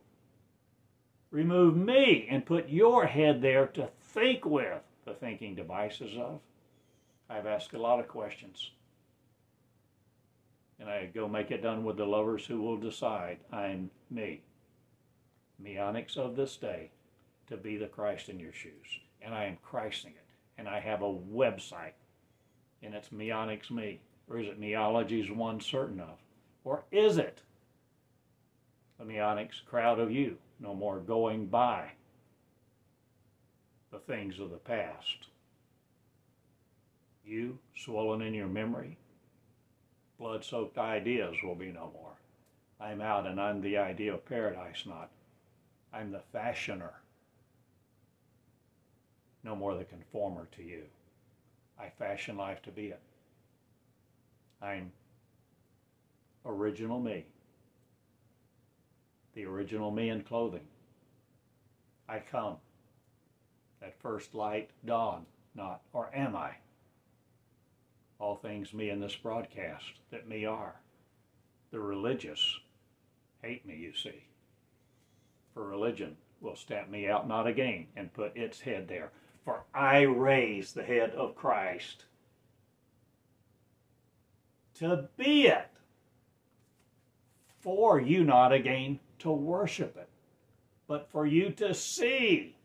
remove 1.30 1.76
me 1.76 2.28
and 2.30 2.46
put 2.46 2.70
your 2.70 3.06
head 3.06 3.42
there 3.42 3.68
to 3.68 3.90
think 4.02 4.46
with 4.46 4.82
the 5.06 5.14
thinking 5.14 5.56
devices 5.56 6.18
of? 6.18 6.40
I've 7.30 7.48
asked 7.48 7.74
a 7.74 7.82
lot 7.82 8.00
of 8.00 8.08
questions. 8.08 8.72
And 10.80 10.90
I 10.90 11.08
go 11.08 11.28
make 11.28 11.52
it 11.52 11.62
done 11.62 11.84
with 11.84 11.98
the 11.98 12.06
lovers 12.06 12.46
who 12.46 12.62
will 12.62 12.78
decide 12.78 13.40
I'm 13.52 13.90
me. 14.10 14.42
Meonics 15.60 16.18
of 16.18 16.36
this 16.36 16.58
day 16.58 16.92
to 17.48 17.58
be 17.58 17.78
the 17.78 17.88
Christ 17.88 18.30
in 18.30 18.40
your 18.40 18.54
shoes. 18.54 19.00
And 19.22 19.34
I 19.34 19.46
am 19.46 19.58
Christing 19.64 20.12
it 20.12 20.23
and 20.58 20.68
I 20.68 20.80
have 20.80 21.02
a 21.02 21.14
website, 21.14 21.94
and 22.82 22.94
it's 22.94 23.12
Meonics 23.12 23.72
Me. 23.72 24.00
Or 24.30 24.40
is 24.40 24.48
it 24.48 24.60
Meology's 24.60 25.30
one 25.30 25.60
certain 25.60 26.00
of? 26.00 26.18
Or 26.64 26.84
is 26.92 27.18
it 27.18 27.42
the 28.98 29.06
Meonics 29.06 29.62
crowd 29.66 30.00
of 30.00 30.12
you, 30.12 30.38
no 30.60 30.74
more 30.74 31.00
going 31.00 31.48
by? 31.48 31.92
the 33.94 34.00
things 34.00 34.40
of 34.40 34.50
the 34.50 34.58
past. 34.58 35.28
You, 37.24 37.60
swollen 37.76 38.24
in 38.24 38.34
your 38.34 38.48
memory, 38.48 38.98
blood 40.18 40.44
soaked 40.44 40.80
ideas 40.80 41.36
will 41.44 41.56
be 41.56 41.72
no 41.72 41.92
more. 41.94 42.18
I'm 42.82 43.02
out 43.02 43.28
and 43.28 43.40
I'm 43.40 43.62
the 43.62 43.78
idea 43.78 44.16
of 44.16 44.26
paradise, 44.26 44.84
not. 44.86 45.12
I'm 45.94 46.12
the 46.12 46.24
fashioner, 46.34 47.03
no 49.44 49.56
more 49.56 49.76
the 49.76 49.84
conformer 49.84 50.48
to 50.56 50.64
you. 50.64 50.84
I 51.80 51.90
fashion 51.90 52.38
life 52.38 52.62
to 52.64 52.72
be 52.72 52.88
it. 52.88 53.02
I'm 54.62 54.92
original 56.46 57.00
me, 57.00 57.26
the 59.34 59.46
original 59.46 59.92
me 59.92 60.10
in 60.10 60.22
clothing. 60.22 60.68
I 62.08 62.20
come. 62.20 62.58
That 63.82 64.00
first 64.02 64.34
light 64.34 64.70
dawn, 64.86 65.26
not, 65.56 65.82
or 65.92 66.10
am 66.16 66.36
I? 66.36 66.52
All 68.20 68.36
things 68.38 68.74
me 68.74 68.90
in 68.90 69.02
this 69.02 69.16
broadcast 69.16 70.00
that 70.12 70.28
me 70.30 70.46
are. 70.46 70.76
The 71.72 71.80
religious 71.80 72.60
hate 73.42 73.66
me, 73.66 73.76
you 73.76 73.94
see. 73.94 74.24
For 75.54 75.66
religion 75.68 76.16
will 76.40 76.56
stamp 76.56 76.90
me 76.90 77.08
out 77.08 77.28
not 77.28 77.48
again 77.48 77.88
and 77.96 78.14
put 78.14 78.38
its 78.38 78.62
head 78.62 78.88
there. 78.88 79.12
For 79.44 79.64
I 79.74 80.02
raise 80.02 80.74
the 80.74 80.84
head 80.84 81.12
of 81.12 81.36
Christ 81.36 82.06
to 84.76 85.10
be 85.18 85.48
it. 85.48 85.68
For 87.60 88.00
you 88.00 88.24
not 88.24 88.52
again 88.52 89.00
to 89.20 89.32
worship 89.32 89.96
it, 89.96 90.10
but 90.88 91.10
for 91.12 91.26
you 91.26 91.50
to 91.52 91.74
see 91.74 92.58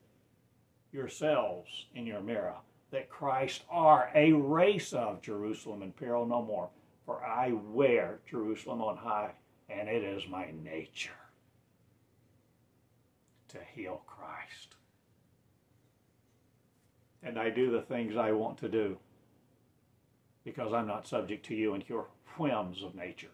yourselves 0.93 1.87
in 1.95 2.07
your 2.07 2.21
mirror 2.21 2.57
that 2.91 3.11
Christ 3.11 3.62
are 3.71 4.11
a 4.14 4.33
race 4.33 4.93
of 4.93 5.23
Jerusalem 5.23 5.83
and 5.83 5.95
peril 5.95 6.27
no 6.27 6.43
more. 6.43 6.71
For 7.05 7.25
I 7.25 7.53
wear 7.53 8.19
Jerusalem 8.29 8.83
on 8.83 8.97
high, 8.97 9.33
and 9.69 9.88
it 9.88 10.03
is 10.03 10.29
my 10.29 10.51
nature 10.62 11.11
to 13.49 13.59
heal 13.75 14.03
Christ. 14.07 14.75
And 17.22 17.38
I 17.38 17.50
do 17.50 17.70
the 17.70 17.83
things 17.83 18.16
I 18.16 18.33
want 18.33 18.59
to 18.59 18.68
do 18.68 18.98
because 20.44 20.72
I'm 20.72 20.87
not 20.87 21.07
subject 21.07 21.44
to 21.46 21.54
you 21.54 21.74
and 21.74 21.87
your 21.88 22.07
whims 22.37 22.83
of 22.83 22.94
nature. 22.94 23.28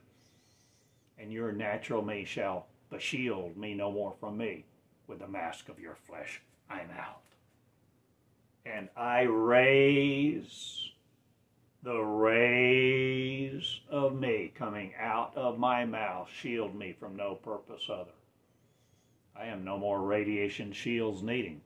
And 1.19 1.33
your 1.33 1.53
natural 1.53 2.03
me 2.03 2.25
shall 2.25 2.67
shield 2.99 3.57
me 3.57 3.75
no 3.75 3.91
more 3.91 4.15
from 4.21 4.37
me 4.37 4.65
with 5.07 5.19
the 5.19 5.29
mask 5.29 5.69
of 5.69 5.79
your 5.79 5.97
flesh. 6.07 6.41
I'm 6.71 6.91
out. 6.99 7.23
And 8.67 8.89
I 8.97 9.23
raise 9.23 10.91
the 11.83 11.99
rays 11.99 13.81
of 13.91 14.19
me 14.19 14.53
coming 14.55 14.93
out 14.99 15.37
of 15.37 15.59
my 15.59 15.85
mouth, 15.85 16.29
shield 16.33 16.75
me 16.75 16.95
from 16.99 17.15
no 17.15 17.35
purpose 17.35 17.89
other. 17.91 18.11
I 19.37 19.47
am 19.47 19.65
no 19.65 19.77
more 19.77 20.01
radiation 20.01 20.73
shields 20.73 21.23
needing. 21.23 21.61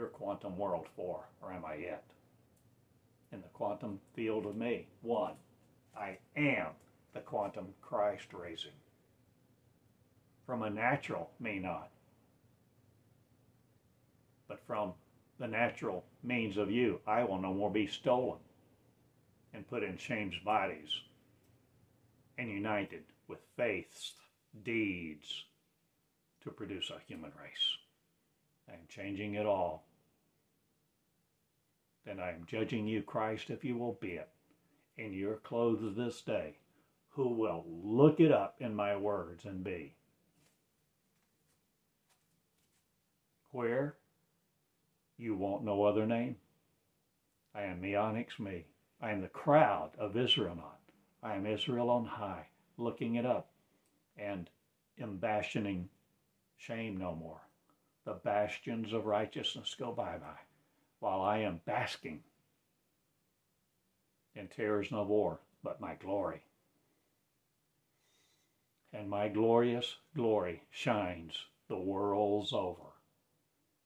Your 0.00 0.08
quantum 0.08 0.56
world 0.56 0.88
for, 0.96 1.28
or 1.42 1.52
am 1.52 1.62
I 1.62 1.74
yet? 1.74 2.04
In 3.32 3.42
the 3.42 3.48
quantum 3.48 4.00
field 4.14 4.46
of 4.46 4.56
me, 4.56 4.86
one, 5.02 5.34
I 5.94 6.16
am 6.34 6.68
the 7.12 7.20
quantum 7.20 7.66
Christ 7.82 8.28
raising. 8.32 8.70
From 10.46 10.62
a 10.62 10.70
natural 10.70 11.28
me 11.38 11.58
not, 11.58 11.90
but 14.48 14.66
from 14.66 14.94
the 15.38 15.46
natural 15.46 16.06
means 16.22 16.56
of 16.56 16.70
you, 16.70 17.00
I 17.06 17.22
will 17.24 17.38
no 17.38 17.52
more 17.52 17.70
be 17.70 17.86
stolen 17.86 18.38
and 19.52 19.68
put 19.68 19.82
in 19.82 19.98
changed 19.98 20.42
bodies 20.46 20.98
and 22.38 22.48
united 22.48 23.02
with 23.28 23.40
faiths 23.54 24.14
deeds 24.64 25.44
to 26.42 26.50
produce 26.50 26.88
a 26.88 27.02
human 27.06 27.32
race. 27.38 27.76
I 28.66 28.72
am 28.72 28.86
changing 28.88 29.34
it 29.34 29.44
all. 29.44 29.89
Then 32.10 32.18
I 32.18 32.32
am 32.32 32.44
judging 32.44 32.88
you, 32.88 33.02
Christ, 33.02 33.50
if 33.50 33.64
you 33.64 33.76
will 33.76 33.96
be 34.00 34.14
it, 34.14 34.28
in 34.96 35.12
your 35.12 35.36
clothes 35.36 35.94
this 35.96 36.20
day, 36.22 36.56
who 37.10 37.28
will 37.28 37.64
look 37.68 38.18
it 38.18 38.32
up 38.32 38.56
in 38.58 38.74
my 38.74 38.96
words 38.96 39.44
and 39.44 39.62
be. 39.62 39.94
Where? 43.52 43.94
You 45.18 45.36
want 45.36 45.62
no 45.62 45.84
other 45.84 46.04
name. 46.04 46.34
I 47.54 47.62
am 47.62 47.80
Meonics 47.80 48.40
me. 48.40 48.66
I 49.00 49.12
am 49.12 49.20
the 49.20 49.28
crowd 49.28 49.92
of 49.96 50.16
Israel 50.16 50.56
not. 50.56 50.80
I 51.22 51.36
am 51.36 51.46
Israel 51.46 51.90
on 51.90 52.06
high, 52.06 52.48
looking 52.76 53.14
it 53.14 53.24
up 53.24 53.52
and 54.16 54.50
embastioning 54.98 55.88
shame 56.56 56.96
no 56.96 57.14
more. 57.14 57.42
The 58.04 58.14
bastions 58.14 58.92
of 58.92 59.06
righteousness 59.06 59.76
go 59.78 59.92
bye 59.92 60.18
bye, 60.18 60.40
while 61.00 61.20
I 61.22 61.38
am 61.38 61.60
basking 61.64 62.22
in 64.34 64.48
terrors 64.48 64.90
no 64.92 65.04
more, 65.04 65.40
but 65.62 65.80
my 65.80 65.94
glory. 65.94 66.42
And 68.92 69.08
my 69.08 69.28
glorious 69.28 69.96
glory 70.14 70.62
shines 70.70 71.46
the 71.68 71.78
worlds 71.78 72.52
over, 72.52 72.94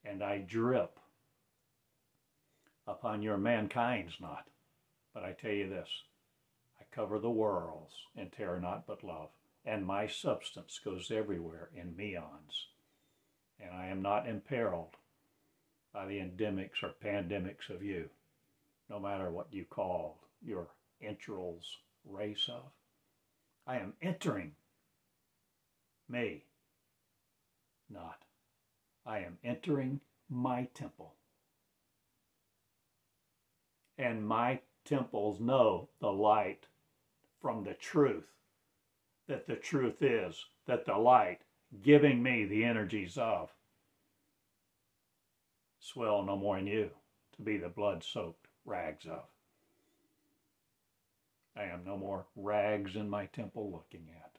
and 0.04 0.22
I 0.22 0.38
drip 0.38 0.98
upon 2.86 3.22
your 3.22 3.38
mankind's 3.38 4.20
not. 4.20 4.48
But 5.12 5.24
I 5.24 5.32
tell 5.32 5.52
you 5.52 5.68
this 5.68 5.88
I 6.80 6.84
cover 6.94 7.18
the 7.18 7.30
worlds 7.30 7.94
and 8.16 8.30
tear 8.32 8.58
not 8.60 8.86
but 8.86 9.02
love 9.02 9.30
and 9.64 9.86
my 9.86 10.06
substance 10.06 10.78
goes 10.84 11.10
everywhere 11.10 11.70
in 11.74 11.96
meons. 11.96 12.68
And 13.58 13.70
I 13.72 13.86
am 13.86 14.02
not 14.02 14.28
imperiled 14.28 14.96
by 15.94 16.06
the 16.06 16.18
endemics 16.18 16.82
or 16.82 16.92
pandemics 17.02 17.70
of 17.70 17.82
you, 17.82 18.10
no 18.90 18.98
matter 18.98 19.30
what 19.30 19.46
you 19.52 19.64
call 19.64 20.18
your 20.44 20.66
entrails 21.00 21.78
race 22.04 22.48
of. 22.48 22.64
I 23.66 23.76
am 23.78 23.94
entering 24.02 24.52
me, 26.08 26.44
not. 27.88 28.18
I 29.06 29.20
am 29.20 29.38
entering 29.44 30.00
my 30.28 30.68
temple. 30.74 31.14
And 33.96 34.26
my 34.26 34.60
temples 34.84 35.40
know 35.40 35.88
the 36.00 36.12
light 36.12 36.66
from 37.40 37.62
the 37.62 37.74
truth 37.74 38.24
that 39.28 39.46
the 39.46 39.56
truth 39.56 40.02
is, 40.02 40.44
that 40.66 40.84
the 40.84 40.96
light 40.96 41.38
giving 41.82 42.22
me 42.22 42.44
the 42.44 42.64
energies 42.64 43.16
of 43.16 43.50
swell 45.84 46.22
no 46.22 46.36
more 46.36 46.58
in 46.58 46.66
you 46.66 46.90
to 47.36 47.42
be 47.42 47.56
the 47.56 47.68
blood 47.68 48.02
soaked 48.02 48.46
rags 48.64 49.06
of. 49.06 49.24
I 51.56 51.64
am 51.64 51.84
no 51.84 51.96
more 51.96 52.26
rags 52.34 52.96
in 52.96 53.08
my 53.08 53.26
temple 53.26 53.70
looking 53.70 54.08
at. 54.16 54.38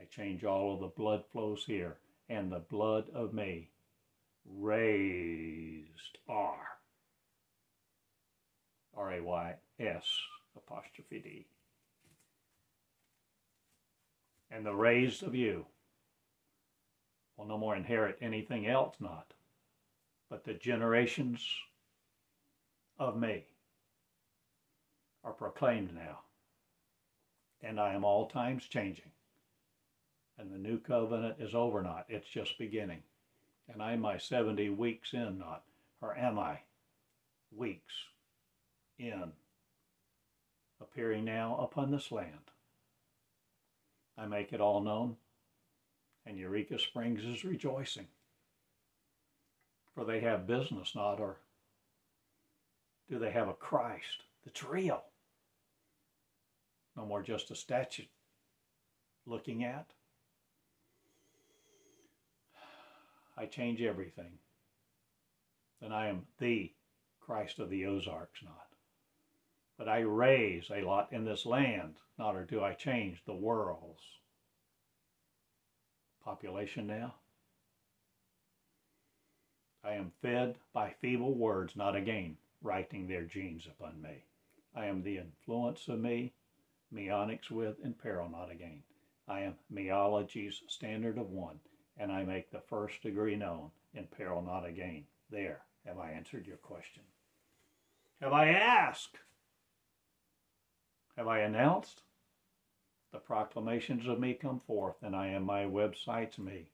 I 0.00 0.04
change 0.06 0.44
all 0.44 0.74
of 0.74 0.80
the 0.80 0.86
blood 0.86 1.24
flows 1.32 1.64
here, 1.66 1.96
and 2.28 2.50
the 2.50 2.60
blood 2.60 3.10
of 3.10 3.34
me 3.34 3.68
raised 4.46 6.18
R. 6.28 6.78
R 8.96 9.12
A 9.12 9.20
Y 9.20 9.54
S 9.78 10.04
apostrophe 10.56 11.18
D 11.18 11.46
and 14.52 14.66
the 14.66 14.74
raised 14.74 15.22
of 15.22 15.34
you 15.34 15.64
will 17.36 17.46
no 17.46 17.56
more 17.56 17.74
inherit 17.74 18.18
anything 18.20 18.66
else 18.66 18.96
not, 19.00 19.32
but 20.32 20.44
the 20.44 20.54
generations 20.54 21.46
of 22.98 23.18
me 23.18 23.44
are 25.22 25.34
proclaimed 25.34 25.94
now. 25.94 26.20
And 27.62 27.78
I 27.78 27.92
am 27.92 28.02
all 28.02 28.26
times 28.26 28.64
changing. 28.64 29.10
And 30.38 30.50
the 30.50 30.56
new 30.56 30.78
covenant 30.78 31.36
is 31.38 31.54
over 31.54 31.82
not, 31.82 32.06
it's 32.08 32.26
just 32.26 32.56
beginning. 32.58 33.02
And 33.70 33.82
I 33.82 33.92
am 33.92 34.00
my 34.00 34.16
70 34.16 34.70
weeks 34.70 35.12
in 35.12 35.38
not, 35.38 35.64
or 36.00 36.16
am 36.16 36.38
I 36.38 36.60
weeks 37.54 37.92
in 38.98 39.32
appearing 40.80 41.26
now 41.26 41.58
upon 41.60 41.90
this 41.90 42.10
land? 42.10 42.50
I 44.16 44.24
make 44.24 44.54
it 44.54 44.62
all 44.62 44.80
known, 44.80 45.16
and 46.24 46.38
Eureka 46.38 46.78
Springs 46.78 47.22
is 47.22 47.44
rejoicing. 47.44 48.06
For 49.94 50.04
they 50.04 50.20
have 50.20 50.46
business, 50.46 50.94
not 50.94 51.20
or 51.20 51.38
do 53.10 53.18
they 53.18 53.30
have 53.30 53.48
a 53.48 53.54
Christ 53.54 54.24
that's 54.44 54.64
real? 54.64 55.02
No 56.96 57.04
more 57.04 57.22
just 57.22 57.50
a 57.50 57.54
statue 57.54 58.04
looking 59.26 59.64
at. 59.64 59.86
I 63.36 63.46
change 63.46 63.80
everything. 63.80 64.38
then 65.80 65.92
I 65.92 66.08
am 66.08 66.26
the 66.38 66.72
Christ 67.20 67.58
of 67.58 67.70
the 67.70 67.86
Ozarks, 67.86 68.42
not. 68.42 68.68
But 69.78 69.88
I 69.88 70.00
raise 70.00 70.70
a 70.70 70.82
lot 70.82 71.12
in 71.12 71.24
this 71.24 71.46
land, 71.46 71.96
not 72.18 72.36
or 72.36 72.44
do 72.44 72.62
I 72.62 72.74
change 72.74 73.22
the 73.24 73.34
world's 73.34 74.02
population 76.24 76.86
now. 76.86 77.14
I 79.84 79.94
am 79.94 80.12
fed 80.22 80.56
by 80.72 80.90
feeble 81.00 81.34
words, 81.34 81.74
not 81.76 81.96
again 81.96 82.36
writing 82.62 83.08
their 83.08 83.24
genes 83.24 83.66
upon 83.66 84.00
me. 84.00 84.24
I 84.74 84.86
am 84.86 85.02
the 85.02 85.18
influence 85.18 85.88
of 85.88 85.98
me, 85.98 86.32
meonics 86.90 87.50
with 87.50 87.80
in 87.84 87.94
peril, 87.94 88.28
not 88.28 88.50
again. 88.50 88.82
I 89.28 89.40
am 89.40 89.56
meology's 89.70 90.62
standard 90.68 91.18
of 91.18 91.30
one, 91.30 91.58
and 91.98 92.12
I 92.12 92.22
make 92.22 92.50
the 92.50 92.60
first 92.60 93.02
degree 93.02 93.36
known 93.36 93.70
in 93.94 94.06
peril, 94.06 94.42
not 94.42 94.64
again. 94.64 95.04
There, 95.30 95.62
have 95.84 95.98
I 95.98 96.10
answered 96.10 96.46
your 96.46 96.58
question? 96.58 97.02
Have 98.20 98.32
I 98.32 98.48
asked? 98.50 99.18
Have 101.16 101.26
I 101.26 101.40
announced? 101.40 102.02
The 103.12 103.18
proclamations 103.18 104.06
of 104.06 104.20
me 104.20 104.34
come 104.34 104.60
forth, 104.60 104.96
and 105.02 105.14
I 105.14 105.26
am 105.28 105.42
my 105.42 105.64
website's 105.64 106.38
me, 106.38 106.70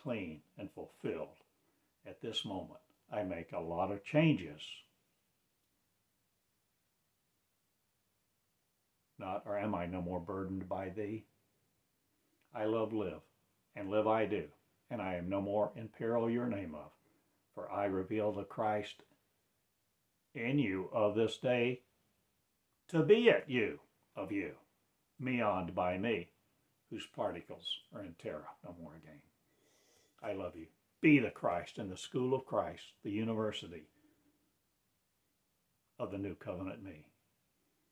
clean 0.00 0.40
and 0.56 0.70
fulfilled. 0.70 1.41
At 2.06 2.20
this 2.20 2.44
moment, 2.44 2.80
I 3.12 3.22
make 3.22 3.52
a 3.52 3.60
lot 3.60 3.92
of 3.92 4.04
changes. 4.04 4.60
Not, 9.18 9.42
or 9.46 9.56
am 9.56 9.74
I 9.74 9.86
no 9.86 10.02
more 10.02 10.18
burdened 10.18 10.68
by 10.68 10.88
thee? 10.88 11.24
I 12.54 12.64
love 12.64 12.92
live, 12.92 13.20
and 13.76 13.88
live 13.88 14.06
I 14.06 14.26
do, 14.26 14.44
and 14.90 15.00
I 15.00 15.14
am 15.14 15.28
no 15.28 15.40
more 15.40 15.72
in 15.76 15.88
peril 15.88 16.28
your 16.28 16.46
name 16.46 16.74
of, 16.74 16.90
for 17.54 17.70
I 17.70 17.84
reveal 17.84 18.32
the 18.32 18.44
Christ 18.44 19.04
in 20.34 20.58
you 20.58 20.90
of 20.92 21.14
this 21.14 21.36
day 21.36 21.82
to 22.88 23.02
be 23.02 23.30
at 23.30 23.48
you 23.48 23.78
of 24.16 24.32
you, 24.32 24.52
meoned 25.22 25.74
by 25.74 25.98
me, 25.98 26.30
whose 26.90 27.06
particles 27.06 27.78
are 27.94 28.02
in 28.02 28.14
terra 28.14 28.48
no 28.64 28.74
more 28.82 28.94
again. 28.96 29.20
I 30.22 30.32
love 30.32 30.56
you. 30.56 30.66
Be 31.02 31.18
the 31.18 31.30
Christ 31.30 31.78
in 31.78 31.90
the 31.90 31.96
school 31.96 32.32
of 32.32 32.46
Christ, 32.46 32.84
the 33.02 33.10
university 33.10 33.82
of 35.98 36.12
the 36.12 36.18
new 36.18 36.36
covenant 36.36 36.84
me. 36.84 37.06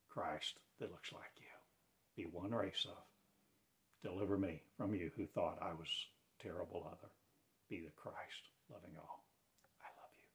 Christ 0.08 0.54
that 0.78 0.92
looks 0.92 1.12
like 1.12 1.32
you. 1.36 2.22
Be 2.24 2.30
one 2.30 2.52
race 2.52 2.86
of. 2.88 3.02
Deliver 4.08 4.38
me 4.38 4.62
from 4.76 4.94
you 4.94 5.10
who 5.16 5.26
thought 5.26 5.58
I 5.60 5.72
was 5.72 5.88
terrible 6.40 6.86
other. 6.86 7.10
Be 7.68 7.80
the 7.80 7.90
Christ, 7.96 8.48
loving 8.72 8.96
all. 8.96 9.24
I 9.80 9.90
love 10.00 10.12
you. 10.16 10.28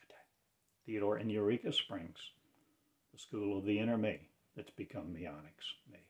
Good 0.00 0.08
day. 0.08 0.26
Theodore 0.84 1.18
in 1.18 1.30
Eureka 1.30 1.72
Springs, 1.72 2.18
the 3.14 3.18
school 3.18 3.56
of 3.56 3.64
the 3.64 3.78
inner 3.78 3.96
me 3.96 4.28
that's 4.54 4.70
become 4.70 5.14
Meonics 5.14 5.64
me. 5.90 6.09